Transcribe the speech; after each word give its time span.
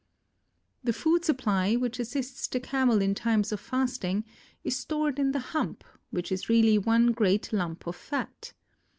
The 0.83 0.93
food 0.93 1.23
supply, 1.25 1.75
which 1.75 1.99
assists 1.99 2.47
the 2.47 2.59
Camel 2.59 3.03
in 3.03 3.13
times 3.13 3.51
of 3.51 3.59
fasting 3.59 4.25
is 4.63 4.75
stored 4.75 5.19
in 5.19 5.31
the 5.31 5.37
hump, 5.53 5.83
which 6.09 6.31
is 6.31 6.49
really 6.49 6.79
one 6.79 7.11
great 7.11 7.53
lump 7.53 7.85
of 7.85 7.95
fat. 7.95 8.53